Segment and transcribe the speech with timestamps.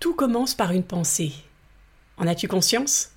[0.00, 1.32] Tout commence par une pensée.
[2.18, 3.10] En as-tu conscience?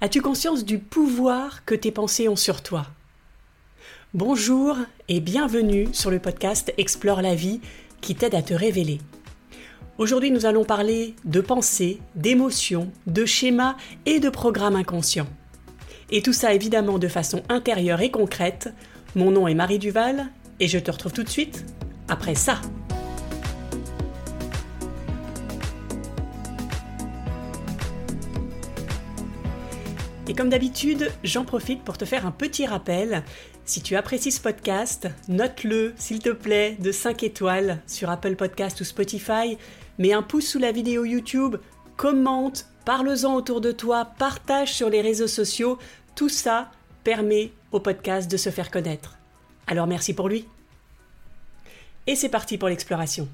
[0.00, 2.88] As-tu conscience du pouvoir que tes pensées ont sur toi?
[4.12, 4.76] Bonjour
[5.08, 7.60] et bienvenue sur le podcast Explore la vie
[8.00, 8.98] qui t'aide à te révéler.
[9.96, 15.28] Aujourd'hui nous allons parler de pensées, d'émotions, de schémas et de programmes inconscients.
[16.10, 18.74] Et tout ça évidemment de façon intérieure et concrète.
[19.14, 21.64] Mon nom est Marie Duval et je te retrouve tout de suite
[22.08, 22.60] après ça.
[30.32, 33.22] Et comme d'habitude, j'en profite pour te faire un petit rappel.
[33.66, 38.80] Si tu apprécies ce podcast, note-le, s'il te plaît, de 5 étoiles sur Apple Podcast
[38.80, 39.58] ou Spotify.
[39.98, 41.56] Mets un pouce sous la vidéo YouTube,
[41.98, 45.78] commente, parle-en autour de toi, partage sur les réseaux sociaux.
[46.14, 46.70] Tout ça
[47.04, 49.18] permet au podcast de se faire connaître.
[49.66, 50.46] Alors merci pour lui.
[52.06, 53.28] Et c'est parti pour l'exploration.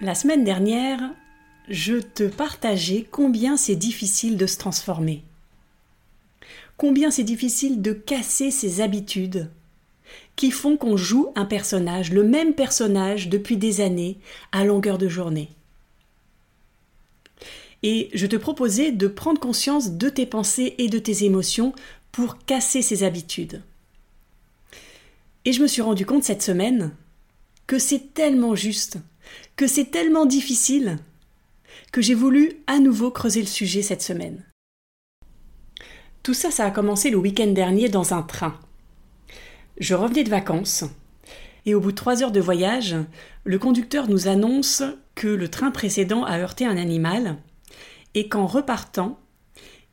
[0.00, 1.00] La semaine dernière,
[1.68, 5.22] je te partageais combien c'est difficile de se transformer.
[6.76, 9.50] Combien c'est difficile de casser ses habitudes
[10.36, 14.18] qui font qu'on joue un personnage, le même personnage depuis des années,
[14.52, 15.48] à longueur de journée.
[17.82, 21.72] Et je te proposais de prendre conscience de tes pensées et de tes émotions
[22.12, 23.62] pour casser ces habitudes.
[25.44, 26.92] Et je me suis rendu compte cette semaine
[27.66, 28.98] que c'est tellement juste,
[29.56, 30.98] que c'est tellement difficile,
[31.92, 34.44] que j'ai voulu à nouveau creuser le sujet cette semaine.
[36.22, 38.58] Tout ça, ça a commencé le week-end dernier dans un train.
[39.78, 40.84] Je revenais de vacances,
[41.66, 42.96] et au bout de trois heures de voyage,
[43.44, 44.82] le conducteur nous annonce
[45.14, 47.36] que le train précédent a heurté un animal,
[48.14, 49.20] et qu'en repartant,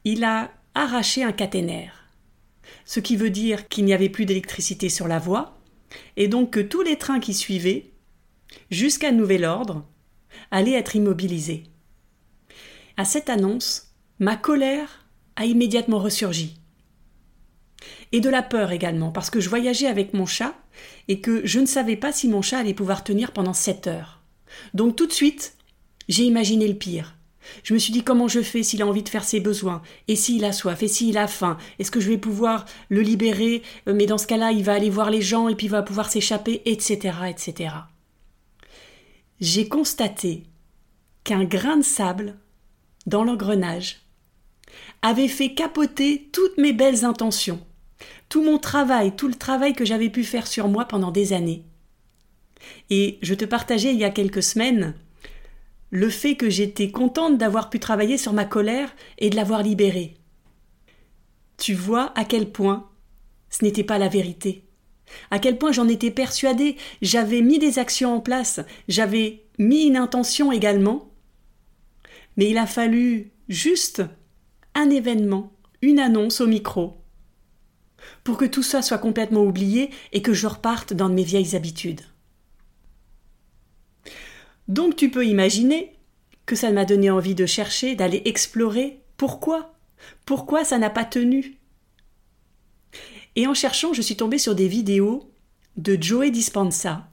[0.03, 2.05] il a arraché un caténaire.
[2.85, 5.57] Ce qui veut dire qu'il n'y avait plus d'électricité sur la voie,
[6.15, 7.91] et donc que tous les trains qui suivaient,
[8.69, 9.85] jusqu'à nouvel ordre,
[10.51, 11.63] allaient être immobilisés.
[12.97, 16.57] À cette annonce, ma colère a immédiatement ressurgi.
[18.11, 20.53] Et de la peur également, parce que je voyageais avec mon chat
[21.07, 24.21] et que je ne savais pas si mon chat allait pouvoir tenir pendant sept heures.
[24.73, 25.55] Donc tout de suite,
[26.09, 27.15] j'ai imaginé le pire.
[27.63, 30.15] Je me suis dit comment je fais s'il a envie de faire ses besoins, et
[30.15, 33.93] s'il a soif, et s'il a faim, est-ce que je vais pouvoir le libérer, euh,
[33.93, 36.11] mais dans ce cas-là, il va aller voir les gens et puis il va pouvoir
[36.11, 37.73] s'échapper, etc., etc.
[39.41, 40.43] J'ai constaté
[41.23, 42.37] qu'un grain de sable
[43.05, 44.01] dans l'engrenage,
[45.01, 47.59] avait fait capoter toutes mes belles intentions,
[48.29, 51.65] tout mon travail, tout le travail que j'avais pu faire sur moi pendant des années.
[52.89, 54.93] Et je te partageais il y a quelques semaines
[55.89, 60.13] le fait que j'étais contente d'avoir pu travailler sur ma colère et de l'avoir libérée.
[61.57, 62.89] Tu vois à quel point
[63.49, 64.63] ce n'était pas la vérité.
[65.29, 69.97] À quel point j'en étais persuadée, j'avais mis des actions en place, j'avais mis une
[69.97, 71.11] intention également,
[72.37, 74.03] mais il a fallu juste
[74.75, 75.51] un événement,
[75.81, 76.97] une annonce au micro,
[78.23, 82.01] pour que tout ça soit complètement oublié et que je reparte dans mes vieilles habitudes.
[84.67, 85.93] Donc tu peux imaginer
[86.45, 89.73] que ça m'a donné envie de chercher, d'aller explorer pourquoi,
[90.25, 91.60] pourquoi ça n'a pas tenu?
[93.35, 95.31] Et en cherchant, je suis tombée sur des vidéos
[95.77, 97.09] de Joey Dispenza.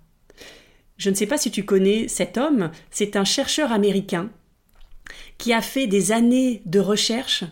[0.96, 4.30] Je ne sais pas si tu connais cet homme, c'est un chercheur américain
[5.38, 7.44] qui a fait des années de recherche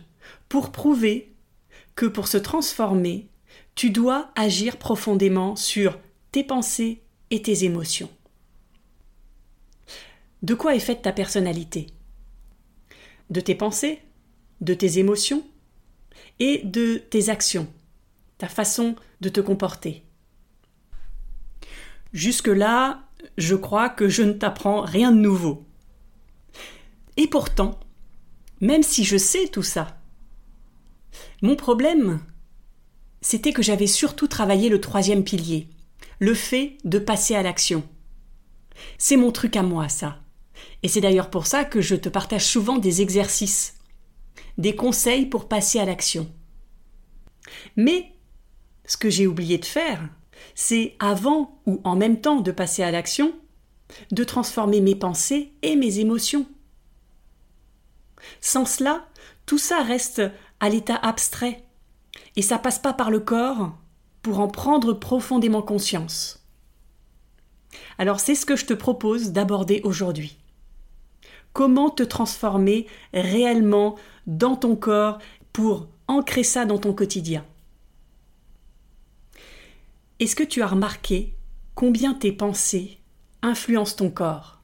[0.49, 1.33] pour prouver
[1.95, 3.29] que pour se transformer,
[3.75, 5.99] tu dois agir profondément sur
[6.33, 8.11] tes pensées et tes émotions.
[10.43, 11.87] De quoi est faite ta personnalité?
[13.31, 14.01] De tes pensées,
[14.61, 15.45] de tes émotions
[16.39, 17.69] et de tes actions,
[18.39, 20.05] ta façon de te comporter.
[22.13, 23.03] Jusque-là,
[23.39, 25.65] je crois que je ne t'apprends rien de nouveau.
[27.17, 27.79] Et pourtant,
[28.61, 29.99] même si je sais tout ça,
[31.43, 32.21] mon problème,
[33.21, 35.69] c'était que j'avais surtout travaillé le troisième pilier,
[36.19, 37.83] le fait de passer à l'action.
[38.99, 40.19] C'est mon truc à moi, ça.
[40.83, 43.79] Et c'est d'ailleurs pour ça que je te partage souvent des exercices,
[44.59, 46.31] des conseils pour passer à l'action.
[47.77, 48.13] Mais
[48.87, 50.09] ce que j'ai oublié de faire,
[50.55, 53.35] c'est avant ou en même temps de passer à l'action,
[54.11, 56.47] de transformer mes pensées et mes émotions.
[58.41, 59.07] Sans cela,
[59.45, 60.23] tout ça reste
[60.61, 61.65] à l'état abstrait,
[62.37, 63.77] et ça passe pas par le corps
[64.23, 66.45] pour en prendre profondément conscience.
[67.99, 70.39] Alors c'est ce que je te propose d'aborder aujourd'hui.
[71.53, 73.97] Comment te transformer réellement
[74.27, 75.19] dans ton corps
[75.53, 77.45] pour ancrer ça dans ton quotidien
[80.19, 81.35] Est-ce que tu as remarqué
[81.75, 83.01] combien tes pensées
[83.43, 84.63] influencent ton corps?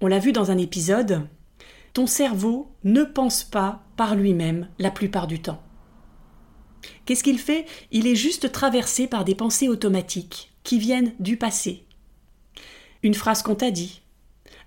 [0.00, 1.28] On l'a vu dans un épisode,
[1.92, 5.62] ton cerveau ne pense pas par lui-même la plupart du temps.
[7.04, 7.66] Qu'est-ce qu'il fait?
[7.92, 11.86] Il est juste traversé par des pensées automatiques qui viennent du passé.
[13.04, 14.02] Une phrase qu'on t'a dit,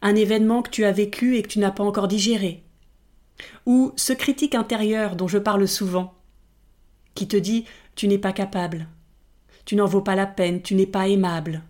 [0.01, 2.63] un événement que tu as vécu et que tu n'as pas encore digéré,
[3.66, 6.13] ou ce critique intérieur dont je parle souvent,
[7.13, 7.66] qui te dit
[7.96, 8.88] tu n'es pas capable,
[9.65, 11.63] tu n'en vaux pas la peine, tu n'es pas aimable.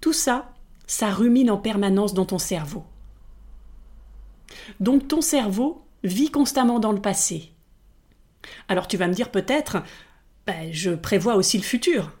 [0.00, 0.52] Tout ça,
[0.86, 2.84] ça rumine en permanence dans ton cerveau.
[4.80, 7.52] Donc ton cerveau vit constamment dans le passé.
[8.68, 9.82] Alors tu vas me dire peut-être,
[10.46, 12.12] ben, je prévois aussi le futur.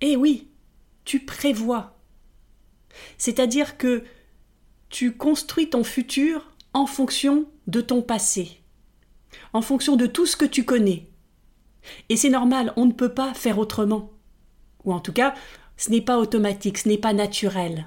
[0.00, 0.48] Eh oui,
[1.04, 1.96] tu prévois.
[3.18, 4.04] C'est-à-dire que
[4.88, 8.60] tu construis ton futur en fonction de ton passé,
[9.52, 11.09] en fonction de tout ce que tu connais.
[12.08, 14.10] Et c'est normal, on ne peut pas faire autrement.
[14.84, 15.34] Ou en tout cas,
[15.76, 17.86] ce n'est pas automatique, ce n'est pas naturel.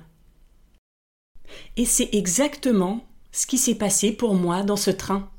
[1.78, 5.30] Et c'est exactement ce qui s'est passé pour moi dans ce train.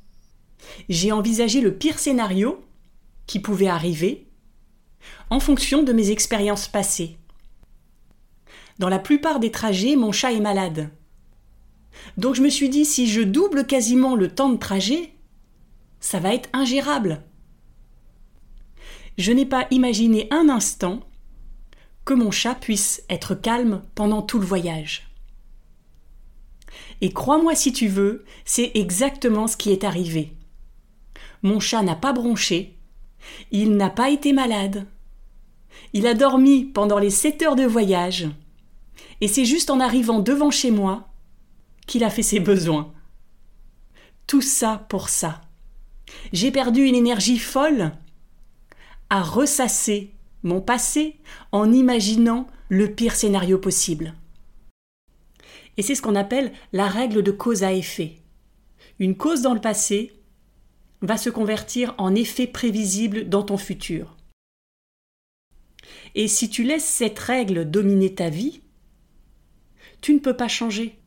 [0.88, 2.64] J'ai envisagé le pire scénario
[3.26, 4.26] qui pouvait arriver
[5.30, 7.18] en fonction de mes expériences passées.
[8.78, 10.90] Dans la plupart des trajets, mon chat est malade.
[12.16, 15.12] Donc je me suis dit, si je double quasiment le temps de trajet,
[16.00, 17.22] ça va être ingérable.
[19.16, 21.00] Je n'ai pas imaginé un instant
[22.04, 25.08] que mon chat puisse être calme pendant tout le voyage.
[27.00, 30.32] Et crois-moi si tu veux, c'est exactement ce qui est arrivé.
[31.42, 32.76] Mon chat n'a pas bronché,
[33.50, 34.86] il n'a pas été malade,
[35.92, 38.28] il a dormi pendant les sept heures de voyage,
[39.20, 41.08] et c'est juste en arrivant devant chez moi
[41.86, 42.92] qu'il a fait ses besoins.
[44.26, 45.42] Tout ça pour ça.
[46.32, 47.92] J'ai perdu une énergie folle
[49.10, 50.12] à ressasser
[50.42, 51.16] mon passé
[51.52, 54.14] en imaginant le pire scénario possible.
[55.76, 58.16] Et c'est ce qu'on appelle la règle de cause à effet.
[58.98, 60.12] Une cause dans le passé
[61.02, 64.16] va se convertir en effet prévisible dans ton futur.
[66.14, 68.60] Et si tu laisses cette règle dominer ta vie,
[70.00, 70.98] tu ne peux pas changer.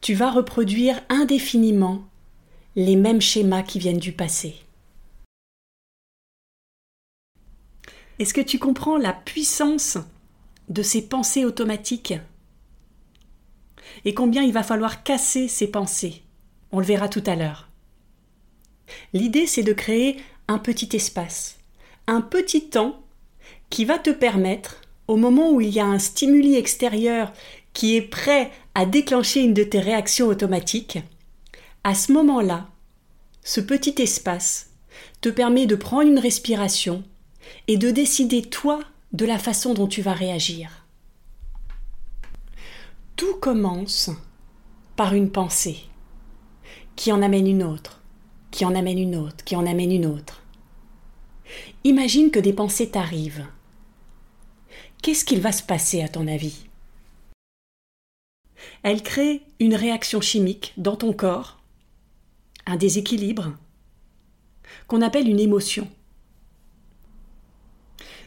[0.00, 2.04] Tu vas reproduire indéfiniment
[2.76, 4.63] les mêmes schémas qui viennent du passé.
[8.18, 9.98] Est-ce que tu comprends la puissance
[10.68, 12.14] de ces pensées automatiques
[14.04, 16.22] et combien il va falloir casser ces pensées?
[16.72, 17.68] On le verra tout à l'heure.
[19.12, 20.16] L'idée, c'est de créer
[20.48, 21.58] un petit espace,
[22.06, 23.02] un petit temps
[23.70, 27.32] qui va te permettre, au moment où il y a un stimuli extérieur
[27.72, 30.98] qui est prêt à déclencher une de tes réactions automatiques,
[31.82, 32.68] à ce moment-là,
[33.42, 34.70] ce petit espace
[35.20, 37.04] te permet de prendre une respiration
[37.68, 38.80] et de décider toi
[39.12, 40.86] de la façon dont tu vas réagir.
[43.16, 44.10] Tout commence
[44.96, 45.78] par une pensée
[46.96, 48.00] qui en amène une autre,
[48.50, 50.42] qui en amène une autre, qui en amène une autre.
[51.84, 53.46] Imagine que des pensées t'arrivent.
[55.02, 56.66] Qu'est-ce qu'il va se passer à ton avis?
[58.82, 61.60] Elles créent une réaction chimique dans ton corps,
[62.66, 63.52] un déséquilibre,
[64.86, 65.88] qu'on appelle une émotion.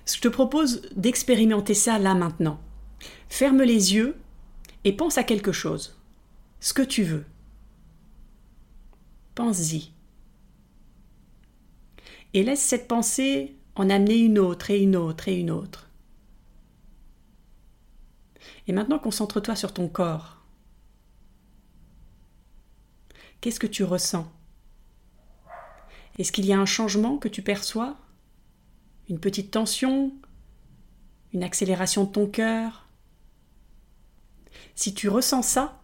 [0.08, 2.60] Je te propose d'expérimenter ça là maintenant.
[3.30, 4.18] Ferme les yeux
[4.84, 6.00] et pense à quelque chose,
[6.60, 7.26] ce que tu veux.
[9.36, 9.92] Pense-y.
[12.34, 15.90] Et laisse cette pensée en amener une autre et une autre et une autre.
[18.68, 20.42] Et maintenant concentre-toi sur ton corps.
[23.42, 24.32] Qu'est-ce que tu ressens?
[26.18, 27.98] Est-ce qu'il y a un changement que tu perçois?
[29.10, 30.14] Une petite tension
[31.34, 32.88] Une accélération de ton cœur
[34.78, 35.82] si tu ressens ça,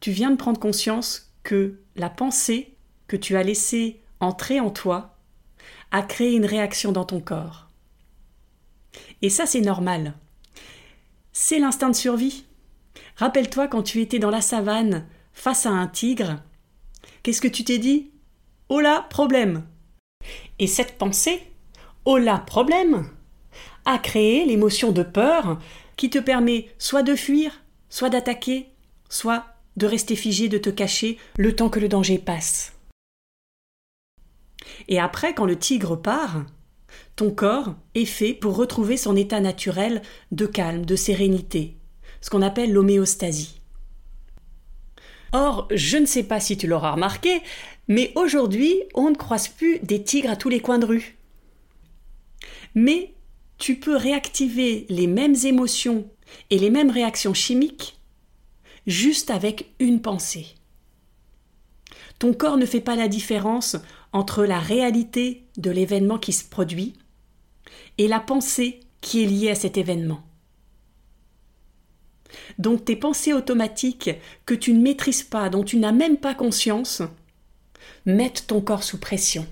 [0.00, 2.74] tu viens de prendre conscience que la pensée
[3.06, 5.18] que tu as laissée entrer en toi
[5.90, 7.68] a créé une réaction dans ton corps.
[9.20, 10.14] Et ça, c'est normal.
[11.32, 12.46] C'est l'instinct de survie.
[13.16, 16.42] Rappelle-toi quand tu étais dans la savane face à un tigre,
[17.22, 18.10] qu'est-ce que tu t'es dit?
[18.70, 19.66] Oh là, problème
[20.58, 21.42] Et cette pensée,
[22.16, 23.08] là, problème,
[23.84, 25.58] a créé l'émotion de peur
[25.96, 28.68] qui te permet soit de fuir, soit d'attaquer,
[29.08, 29.44] soit
[29.76, 32.72] de rester figé, de te cacher le temps que le danger passe.
[34.88, 36.44] Et après, quand le tigre part,
[37.16, 41.76] ton corps est fait pour retrouver son état naturel de calme, de sérénité,
[42.20, 43.60] ce qu'on appelle l'homéostasie.
[45.32, 47.42] Or, je ne sais pas si tu l'auras remarqué,
[47.86, 51.17] mais aujourd'hui, on ne croise plus des tigres à tous les coins de rue.
[52.80, 53.12] Mais
[53.58, 56.08] tu peux réactiver les mêmes émotions
[56.48, 57.98] et les mêmes réactions chimiques
[58.86, 60.46] juste avec une pensée.
[62.20, 63.74] Ton corps ne fait pas la différence
[64.12, 66.94] entre la réalité de l'événement qui se produit
[67.98, 70.22] et la pensée qui est liée à cet événement.
[72.60, 74.10] Donc tes pensées automatiques
[74.46, 77.02] que tu ne maîtrises pas, dont tu n'as même pas conscience,
[78.06, 79.48] mettent ton corps sous pression.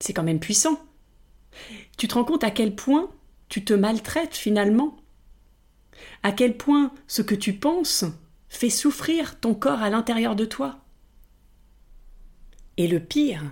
[0.00, 0.80] C'est quand même puissant.
[1.96, 3.10] Tu te rends compte à quel point
[3.48, 4.96] tu te maltraites finalement?
[6.22, 8.04] À quel point ce que tu penses
[8.48, 10.78] fait souffrir ton corps à l'intérieur de toi?
[12.76, 13.42] Et le pire,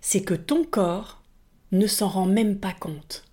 [0.00, 1.22] c'est que ton corps
[1.72, 3.24] ne s'en rend même pas compte.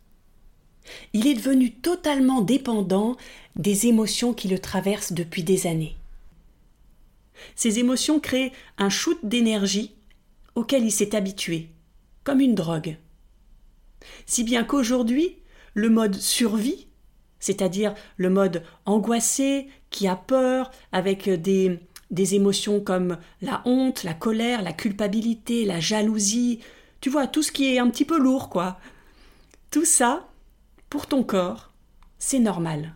[1.13, 3.15] Il est devenu totalement dépendant
[3.55, 5.95] des émotions qui le traversent depuis des années.
[7.55, 9.93] Ces émotions créent un shoot d'énergie
[10.55, 11.69] auquel il s'est habitué,
[12.23, 12.97] comme une drogue.
[14.25, 15.37] Si bien qu'aujourd'hui,
[15.73, 16.87] le mode survie,
[17.39, 21.79] c'est-à-dire le mode angoissé, qui a peur, avec des,
[22.11, 26.59] des émotions comme la honte, la colère, la culpabilité, la jalousie,
[27.01, 28.79] tu vois, tout ce qui est un petit peu lourd, quoi.
[29.71, 30.29] Tout ça,
[30.89, 31.71] pour ton corps,
[32.19, 32.93] c'est normal.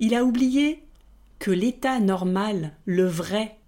[0.00, 0.84] Il a oublié
[1.38, 3.58] que l'état normal, le vrai,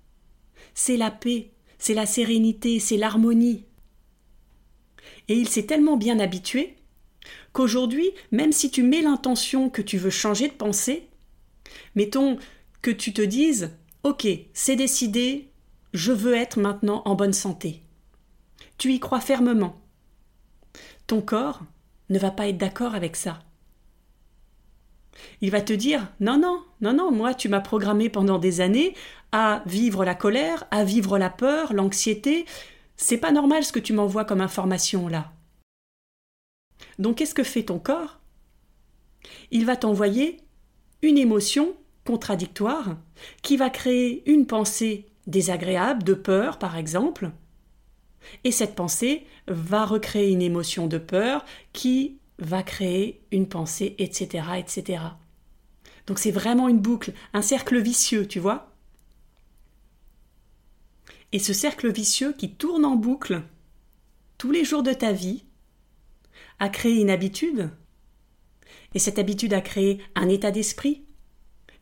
[0.74, 3.64] c'est la paix, c'est la sérénité, c'est l'harmonie.
[5.30, 6.74] Et il s'est tellement bien habitué
[7.52, 11.08] qu'aujourd'hui, même si tu mets l'intention que tu veux changer de pensée,
[11.94, 12.36] mettons
[12.82, 13.70] que tu te dises
[14.02, 15.48] Ok, c'est décidé,
[15.94, 17.80] je veux être maintenant en bonne santé.
[18.76, 19.80] Tu y crois fermement.
[21.06, 21.60] Ton corps
[22.08, 23.38] ne va pas être d'accord avec ça.
[25.42, 28.94] Il va te dire Non, non, non, non, moi tu m'as programmé pendant des années
[29.30, 32.46] à vivre la colère, à vivre la peur, l'anxiété.
[33.02, 35.32] C'est pas normal ce que tu m'envoies comme information là.
[36.98, 38.20] Donc qu'est-ce que fait ton corps?
[39.50, 40.36] Il va t'envoyer
[41.00, 42.98] une émotion contradictoire
[43.42, 47.30] qui va créer une pensée désagréable, de peur par exemple,
[48.44, 54.44] et cette pensée va recréer une émotion de peur qui va créer une pensée, etc.,
[54.58, 55.02] etc.
[56.06, 58.69] Donc c'est vraiment une boucle, un cercle vicieux, tu vois?
[61.32, 63.42] Et ce cercle vicieux qui tourne en boucle
[64.38, 65.44] tous les jours de ta vie
[66.58, 67.70] a créé une habitude.
[68.94, 71.04] Et cette habitude a créé un état d'esprit,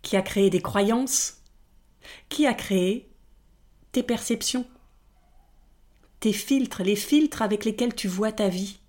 [0.02, 1.42] qui a créé des croyances,
[2.28, 3.08] qui a créé
[3.92, 4.66] tes perceptions,
[6.20, 8.80] tes filtres, les filtres avec lesquels tu vois ta vie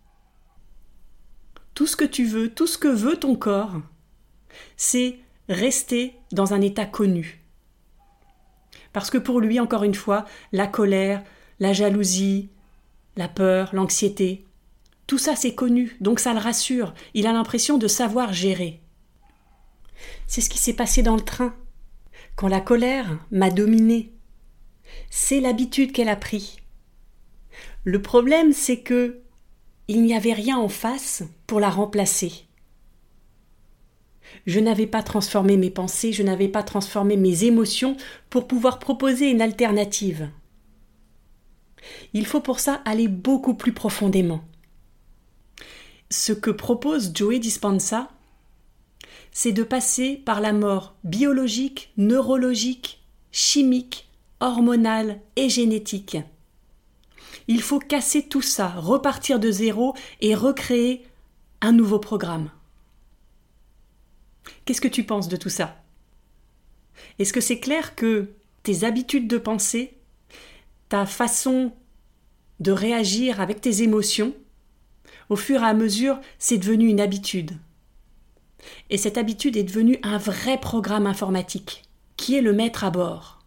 [1.80, 3.80] tout ce que tu veux, tout ce que veut ton corps,
[4.76, 7.39] c'est rester dans un état connu.
[8.94, 11.24] Parce que pour lui, encore une fois, la colère,
[11.60, 12.50] la jalousie,
[13.16, 14.46] la peur, l'anxiété,
[15.08, 18.80] tout ça c'est connu, donc ça le rassure, il a l'impression de savoir gérer.
[20.28, 21.56] C'est ce qui s'est passé dans le train,
[22.36, 24.14] quand la colère m'a dominé.
[25.10, 26.58] C'est l'habitude qu'elle a pris.
[27.84, 29.22] Le problème c'est que
[29.88, 32.46] il n'y avait rien en face pour la remplacer.
[34.46, 37.98] Je n'avais pas transformé mes pensées, je n'avais pas transformé mes émotions
[38.30, 40.30] pour pouvoir proposer une alternative.
[42.14, 44.44] Il faut pour ça aller beaucoup plus profondément.
[46.10, 48.10] Ce que propose Joey Dispensa,
[49.32, 54.08] c'est de passer par la mort biologique, neurologique, chimique,
[54.40, 56.18] hormonale et génétique.
[57.48, 61.06] Il faut casser tout ça, repartir de zéro et recréer
[61.62, 62.50] un nouveau programme.
[64.70, 65.82] Qu'est-ce que tu penses de tout ça?
[67.18, 68.30] Est-ce que c'est clair que
[68.62, 69.98] tes habitudes de pensée,
[70.90, 71.74] ta façon
[72.60, 74.36] de réagir avec tes émotions,
[75.30, 77.58] au fur et à mesure, c'est devenu une habitude?
[78.92, 81.82] Et cette habitude est devenue un vrai programme informatique,
[82.16, 83.40] qui est le maître à bord.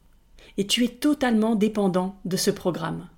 [0.56, 3.08] Et tu es totalement dépendant de ce programme.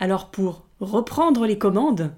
[0.00, 2.14] Alors pour reprendre les commandes,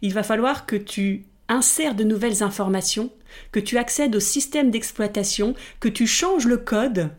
[0.00, 3.10] il va falloir que tu insères de nouvelles informations,
[3.52, 7.10] que tu accèdes au système d'exploitation, que tu changes le code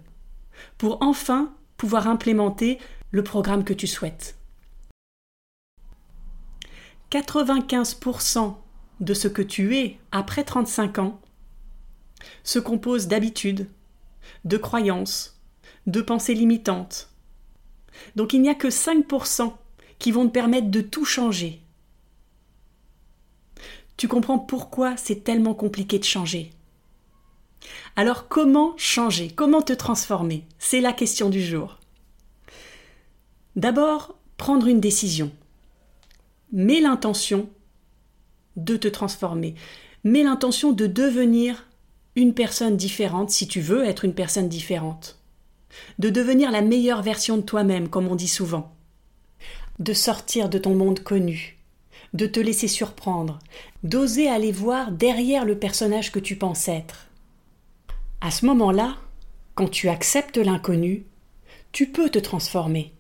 [0.77, 2.79] pour enfin pouvoir implémenter
[3.11, 4.35] le programme que tu souhaites.
[7.11, 8.55] 95%
[8.99, 11.21] de ce que tu es après 35 ans
[12.43, 13.67] se compose d'habitudes,
[14.43, 15.39] de croyances,
[15.85, 17.09] de pensées limitantes,
[18.15, 19.53] donc il n'y a que 5%
[19.99, 21.61] qui vont te permettre de tout changer.
[23.97, 26.51] Tu comprends pourquoi c'est tellement compliqué de changer.
[27.95, 29.29] Alors comment changer?
[29.29, 30.45] Comment te transformer?
[30.59, 31.79] C'est la question du jour.
[33.55, 35.31] D'abord, prendre une décision.
[36.51, 37.49] Mets l'intention
[38.55, 39.55] de te transformer.
[40.03, 41.65] Mets l'intention de devenir
[42.15, 45.19] une personne différente si tu veux être une personne différente.
[45.97, 48.75] De devenir la meilleure version de toi-même, comme on dit souvent.
[49.79, 51.56] De sortir de ton monde connu.
[52.13, 53.39] De te laisser surprendre.
[53.83, 57.07] D'oser aller voir derrière le personnage que tu penses être.
[58.21, 58.97] À ce moment-là,
[59.55, 61.05] quand tu acceptes l'inconnu,
[61.71, 62.93] tu peux te transformer.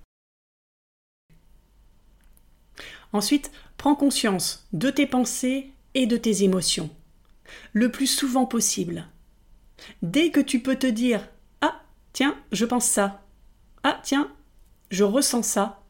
[3.13, 6.89] Ensuite, prends conscience de tes pensées et de tes émotions,
[7.73, 9.07] le plus souvent possible.
[10.01, 11.27] Dès que tu peux te dire
[11.61, 11.81] Ah,
[12.13, 13.23] tiens, je pense ça.
[13.83, 14.31] Ah, tiens,
[14.89, 15.83] je ressens ça.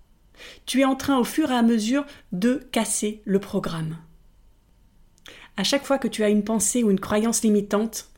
[0.65, 3.97] Tu es en train au fur et à mesure de casser le programme.
[5.57, 8.09] À chaque fois que tu as une pensée ou une croyance limitante,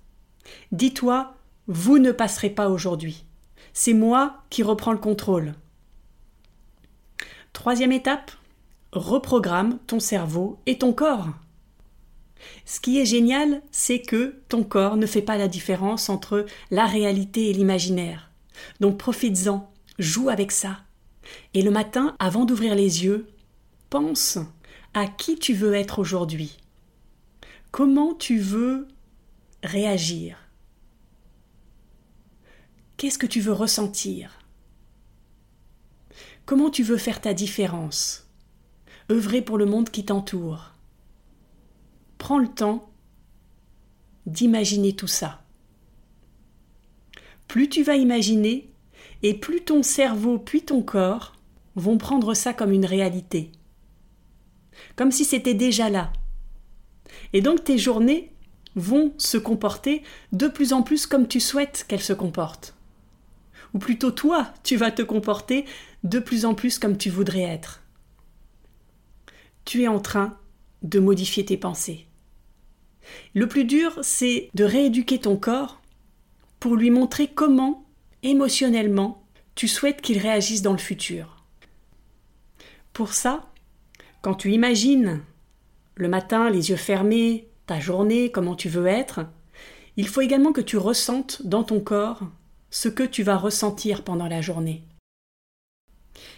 [0.72, 1.36] dis-toi
[1.68, 3.24] Vous ne passerez pas aujourd'hui.
[3.74, 5.54] C'est moi qui reprends le contrôle.
[7.54, 8.32] Troisième étape,
[8.92, 11.30] reprogramme ton cerveau et ton corps.
[12.66, 16.86] Ce qui est génial, c'est que ton corps ne fait pas la différence entre la
[16.86, 18.32] réalité et l'imaginaire.
[18.80, 20.78] Donc profites-en, joue avec ça.
[21.54, 23.28] Et le matin, avant d'ouvrir les yeux,
[23.90, 24.38] pense
[24.94, 26.58] à qui tu veux être aujourd'hui.
[27.72, 28.88] Comment tu veux
[29.64, 30.38] réagir
[32.98, 34.40] Qu'est-ce que tu veux ressentir
[36.46, 38.30] Comment tu veux faire ta différence
[39.12, 40.74] œuvrer pour le monde qui t'entoure.
[42.18, 42.92] Prends le temps
[44.26, 45.44] d'imaginer tout ça.
[47.48, 48.69] Plus tu vas imaginer,
[49.24, 51.36] et plus ton cerveau puis ton corps
[51.76, 53.52] vont prendre ça comme une réalité.
[54.96, 56.12] Comme si c'était déjà là.
[57.34, 58.32] Et donc tes journées
[58.76, 62.76] vont se comporter de plus en plus comme tu souhaites qu'elles se comportent.
[63.74, 65.66] Ou plutôt toi, tu vas te comporter
[66.04, 67.82] de plus en plus comme tu voudrais être
[69.70, 70.36] tu es en train
[70.82, 72.08] de modifier tes pensées.
[73.36, 75.80] Le plus dur, c'est de rééduquer ton corps
[76.60, 77.86] pour lui montrer comment,
[78.24, 79.24] émotionnellement,
[79.56, 81.44] tu souhaites qu'il réagisse dans le futur.
[82.94, 83.52] Pour ça,
[84.22, 85.22] quand tu imagines
[85.96, 89.22] le matin, les yeux fermés, ta journée, comment tu veux être,
[89.98, 92.22] il faut également que tu ressentes dans ton corps
[92.72, 94.84] ce que tu vas ressentir pendant la journée.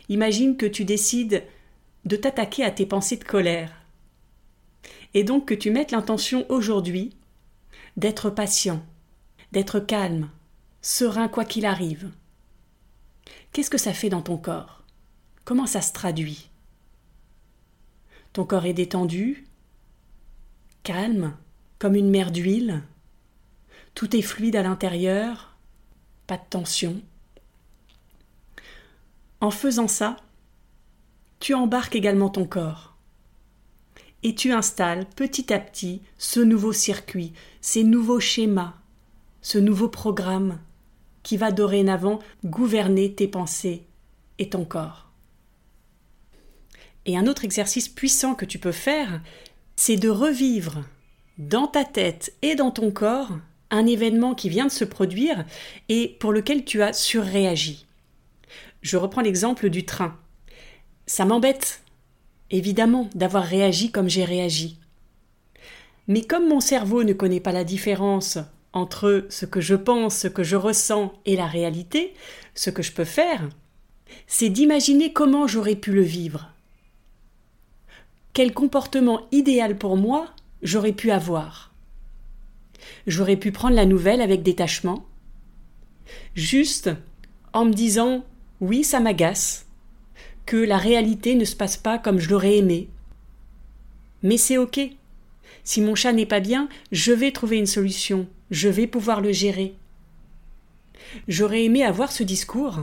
[0.10, 1.44] Imagine que tu décides
[2.06, 3.72] de t'attaquer à tes pensées de colère.
[5.14, 7.16] Et donc que tu mettes l'intention aujourd'hui
[7.98, 8.84] d'être patient,
[9.52, 10.30] d'être calme,
[10.82, 12.12] serein quoi qu'il arrive.
[13.52, 14.84] Qu'est-ce que ça fait dans ton corps?
[15.46, 16.50] Comment ça se traduit?
[18.34, 19.46] Ton corps est détendu,
[20.84, 21.36] calme,
[21.80, 22.82] comme une mer d'huile.
[23.94, 25.58] Tout est fluide à l'intérieur,
[26.28, 27.02] pas de tension.
[29.42, 30.18] En faisant ça,
[31.40, 32.96] tu embarques également ton corps.
[34.24, 38.76] Et tu installes petit à petit ce nouveau circuit, ces nouveaux schémas,
[39.42, 40.60] ce nouveau programme
[41.24, 43.84] qui va dorénavant gouverner tes pensées
[44.40, 45.12] et ton corps.
[47.06, 49.22] Et un autre exercice puissant que tu peux faire,
[49.76, 50.84] c'est de revivre
[51.38, 53.32] dans ta tête et dans ton corps
[53.72, 55.46] un événement qui vient de se produire
[55.90, 57.88] et pour lequel tu as surréagi.
[58.82, 60.18] Je reprends l'exemple du train.
[61.06, 61.82] Ça m'embête,
[62.50, 64.78] évidemment, d'avoir réagi comme j'ai réagi.
[66.08, 68.38] Mais comme mon cerveau ne connaît pas la différence
[68.74, 72.14] entre ce que je pense, ce que je ressens et la réalité,
[72.56, 73.50] ce que je peux faire,
[74.28, 76.52] c'est d'imaginer comment j'aurais pu le vivre.
[78.34, 81.74] Quel comportement idéal pour moi j'aurais pu avoir.
[83.08, 85.06] J'aurais pu prendre la nouvelle avec détachement,
[86.36, 86.90] juste
[87.54, 88.24] en me disant
[88.62, 89.66] oui, ça m'agace,
[90.46, 92.90] que la réalité ne se passe pas comme je l'aurais aimé.
[94.24, 94.80] Mais c'est ok.
[95.64, 99.32] Si mon chat n'est pas bien, je vais trouver une solution, je vais pouvoir le
[99.32, 99.74] gérer.
[101.28, 102.80] J'aurais aimé avoir ce discours,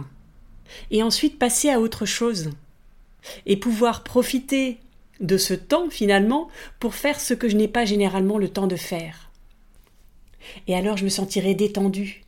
[0.91, 2.51] et ensuite passer à autre chose,
[3.47, 4.79] et pouvoir profiter
[5.21, 6.49] de ce temps finalement
[6.81, 9.31] pour faire ce que je n'ai pas généralement le temps de faire.
[10.67, 12.23] Et alors je me sentirai détendue,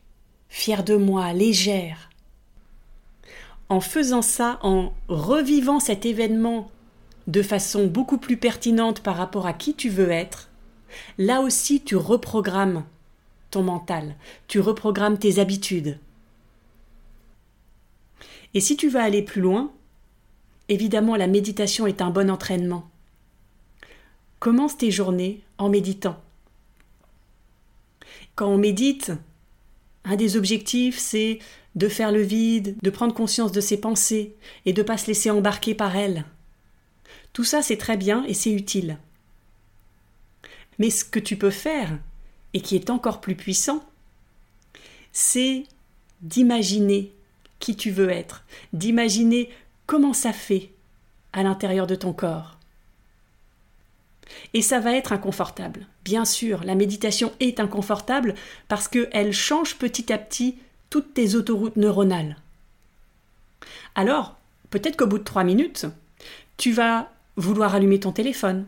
[0.49, 2.09] fière de moi, légère,
[3.69, 6.69] en faisant ça, en revivant cet événement
[7.27, 10.49] de façon beaucoup plus pertinente par rapport à qui tu veux être,
[11.17, 12.83] là aussi tu reprogrammes
[13.57, 14.15] mental,
[14.47, 15.99] tu reprogrammes tes habitudes.
[18.53, 19.71] Et si tu veux aller plus loin,
[20.69, 22.89] évidemment la méditation est un bon entraînement.
[24.39, 26.19] Commence tes journées en méditant.
[28.35, 29.11] Quand on médite,
[30.03, 31.39] un des objectifs, c'est
[31.75, 34.35] de faire le vide, de prendre conscience de ses pensées
[34.65, 36.25] et de pas se laisser embarquer par elles.
[37.33, 38.97] Tout ça, c'est très bien et c'est utile.
[40.79, 41.97] Mais ce que tu peux faire,
[42.53, 43.83] et qui est encore plus puissant,
[45.11, 45.63] c'est
[46.21, 47.11] d'imaginer
[47.59, 49.49] qui tu veux être, d'imaginer
[49.85, 50.71] comment ça fait
[51.33, 52.57] à l'intérieur de ton corps.
[54.53, 55.87] Et ça va être inconfortable.
[56.03, 58.35] Bien sûr, la méditation est inconfortable
[58.67, 60.57] parce qu'elle change petit à petit
[60.89, 62.37] toutes tes autoroutes neuronales.
[63.95, 64.37] Alors,
[64.69, 65.85] peut-être qu'au bout de trois minutes,
[66.57, 68.65] tu vas vouloir allumer ton téléphone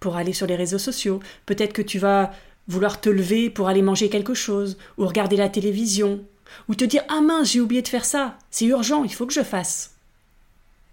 [0.00, 1.20] pour aller sur les réseaux sociaux.
[1.46, 2.32] Peut-être que tu vas
[2.68, 6.24] vouloir te lever pour aller manger quelque chose, ou regarder la télévision,
[6.68, 9.32] ou te dire Ah mince, j'ai oublié de faire ça, c'est urgent, il faut que
[9.32, 9.94] je fasse.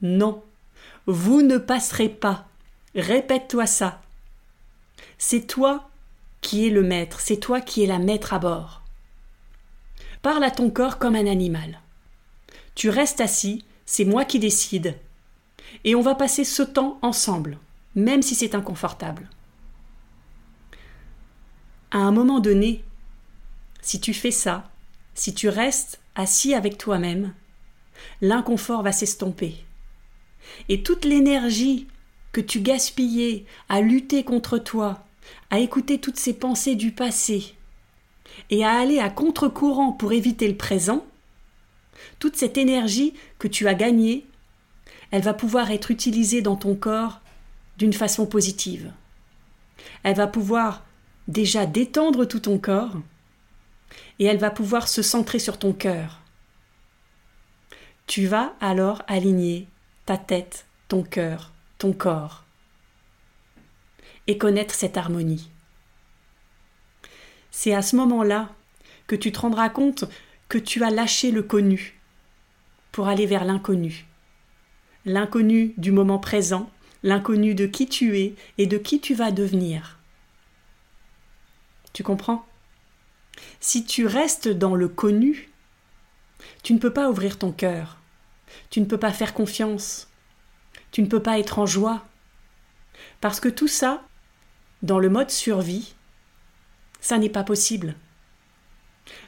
[0.02, 0.44] Non,
[1.06, 2.46] vous ne passerez pas.
[2.96, 4.02] Répète-toi ça.
[5.18, 5.90] C'est toi
[6.42, 8.82] qui es le maître, c'est toi qui es la maître à bord.
[10.22, 11.80] Parle à ton corps comme un animal.
[12.76, 14.96] Tu restes assis, c'est moi qui décide.
[15.84, 17.58] Et on va passer ce temps ensemble,
[17.96, 19.30] même si c'est inconfortable.
[21.92, 22.84] À un moment donné,
[23.82, 24.70] si tu fais ça,
[25.14, 27.34] si tu restes assis avec toi-même,
[28.22, 29.56] l'inconfort va s'estomper.
[30.70, 31.88] Et toute l'énergie
[32.32, 35.04] que tu gaspillais à lutter contre toi,
[35.50, 37.56] à écouter toutes ces pensées du passé,
[38.50, 41.06] et à aller à contre-courant pour éviter le présent,
[42.20, 44.26] toute cette énergie que tu as gagnée,
[45.12, 47.20] elle va pouvoir être utilisée dans ton corps
[47.78, 48.94] d'une façon positive.
[50.04, 50.86] Elle va pouvoir
[51.28, 52.96] déjà détendre tout ton corps,
[54.20, 56.20] et elle va pouvoir se centrer sur ton cœur.
[58.08, 59.68] Tu vas alors aligner
[60.06, 62.44] ta tête, ton cœur, ton corps,
[64.28, 65.50] et connaître cette harmonie.
[67.52, 68.50] C'est à ce moment-là
[69.08, 70.06] que tu te rendras compte
[70.50, 72.00] que tu as lâché le connu
[72.92, 74.06] pour aller vers l'inconnu.
[75.06, 76.70] L'inconnu du moment présent,
[77.04, 80.01] l'inconnu de qui tu es et de qui tu vas devenir.
[81.94, 82.46] Tu comprends?
[83.60, 85.50] Si tu restes dans le connu,
[86.64, 87.98] tu ne peux pas ouvrir ton cœur,
[88.70, 90.10] tu ne peux pas faire confiance,
[90.92, 92.06] tu ne peux pas être en joie.
[93.20, 94.04] Parce que tout ça,
[94.82, 95.96] dans le mode survie,
[97.00, 97.96] ça n'est pas possible.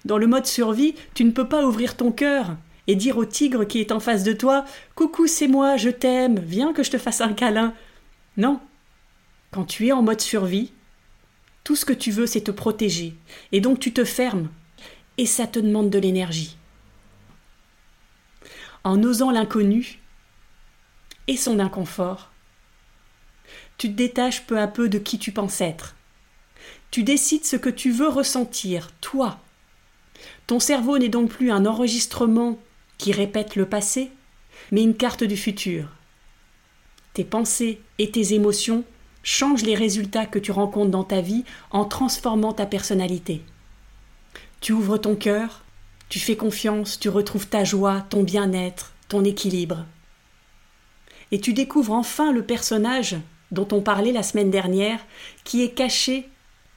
[0.06, 2.56] Dans le mode survie, tu ne peux pas ouvrir ton cœur
[2.88, 6.40] et dire au tigre qui est en face de toi Coucou, c'est moi, je t'aime,
[6.40, 7.74] viens que je te fasse un câlin.
[8.38, 8.60] Non.
[9.52, 10.73] Quand tu es en mode survie,
[11.64, 13.16] tout ce que tu veux, c'est te protéger.
[13.52, 14.50] Et donc tu te fermes.
[15.18, 16.58] Et ça te demande de l'énergie.
[18.84, 20.00] En osant l'inconnu
[21.28, 22.32] et son inconfort,
[23.78, 25.96] tu te détaches peu à peu de qui tu penses être.
[26.92, 29.40] Tu décides ce que tu veux ressentir, toi.
[30.48, 32.60] Ton cerveau n'est donc plus un enregistrement
[32.98, 34.12] qui répète le passé,
[34.72, 35.88] mais une carte du futur.
[37.14, 38.84] Tes pensées et tes émotions
[39.24, 43.42] change les résultats que tu rencontres dans ta vie en transformant ta personnalité.
[44.62, 45.64] Tu ouvres ton cœur,
[46.10, 49.86] tu fais confiance, tu retrouves ta joie, ton bien-être, ton équilibre.
[51.32, 53.16] Et tu découvres enfin le personnage
[53.52, 55.00] dont on parlait la semaine dernière,
[55.44, 56.30] qui est caché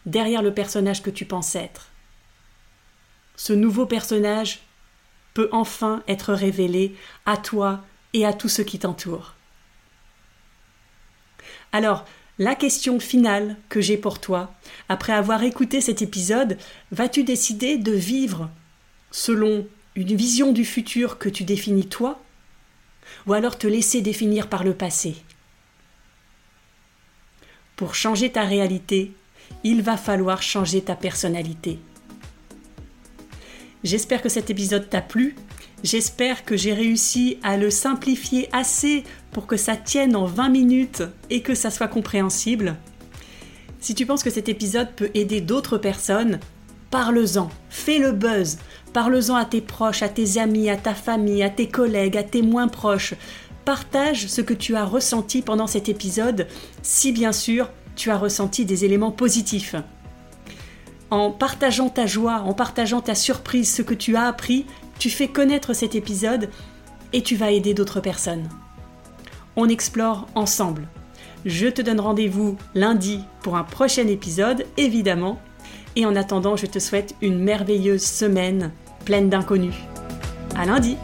[0.04, 1.90] derrière le personnage que tu penses être.
[3.34, 4.60] Ce nouveau personnage
[5.34, 6.94] peut enfin être révélé
[7.26, 9.34] à toi et à tous ceux qui t'entourent.
[11.72, 12.06] Alors,
[12.38, 14.54] la question finale que j'ai pour toi,
[14.88, 16.58] après avoir écouté cet épisode,
[16.92, 18.50] vas-tu décider de vivre
[19.10, 22.22] selon une vision du futur que tu définis toi,
[23.26, 25.16] ou alors te laisser définir par le passé?
[27.76, 29.12] Pour changer ta réalité,
[29.64, 31.78] il va falloir changer ta personnalité.
[33.84, 35.36] J'espère que cet épisode t'a plu.
[35.82, 41.02] J'espère que j'ai réussi à le simplifier assez pour que ça tienne en 20 minutes
[41.30, 42.76] et que ça soit compréhensible.
[43.80, 46.40] Si tu penses que cet épisode peut aider d'autres personnes,
[46.90, 48.58] parle-en, fais le buzz,
[48.92, 52.42] parle-en à tes proches, à tes amis, à ta famille, à tes collègues, à tes
[52.42, 53.14] moins proches.
[53.64, 56.46] Partage ce que tu as ressenti pendant cet épisode,
[56.82, 59.76] si bien sûr tu as ressenti des éléments positifs.
[61.10, 64.66] En partageant ta joie, en partageant ta surprise, ce que tu as appris,
[64.98, 66.50] tu fais connaître cet épisode
[67.12, 68.48] et tu vas aider d'autres personnes
[69.56, 70.86] on explore ensemble.
[71.44, 75.40] Je te donne rendez-vous lundi pour un prochain épisode, évidemment.
[75.96, 78.70] Et en attendant, je te souhaite une merveilleuse semaine
[79.04, 79.74] pleine d'inconnus.
[80.54, 80.96] À lundi!